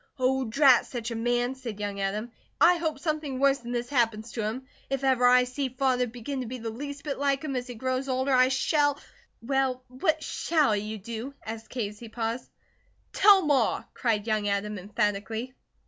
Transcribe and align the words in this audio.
"Oh, 0.17 0.45
drat 0.45 0.87
such 0.87 1.11
a 1.11 1.15
man!" 1.15 1.53
said 1.53 1.79
young 1.79 1.99
Adam. 1.99 2.31
"I 2.59 2.77
hope 2.77 2.97
something 2.97 3.37
worse 3.39 3.59
that 3.59 3.71
this 3.71 3.87
happens 3.89 4.31
to 4.31 4.41
him. 4.41 4.65
If 4.89 5.03
ever 5.03 5.27
I 5.27 5.43
see 5.43 5.69
Father 5.69 6.07
begin 6.07 6.41
to 6.41 6.47
be 6.47 6.57
the 6.57 6.71
least 6.71 7.03
bit 7.03 7.19
like 7.19 7.43
him 7.43 7.55
as 7.55 7.67
he 7.67 7.75
grows 7.75 8.09
older 8.09 8.33
I 8.33 8.47
shall" 8.47 8.97
"Well, 9.43 9.83
what 9.89 10.23
shall 10.23 10.75
you 10.75 10.97
do?" 10.97 11.35
asked 11.45 11.69
Kate, 11.69 11.89
as 11.89 11.99
he 11.99 12.09
paused. 12.09 12.49
"Tell 13.13 13.43
Ma!" 13.45 13.83
cried 13.93 14.25
young 14.25 14.47
Adam, 14.47 14.79
emphatically. 14.79 15.53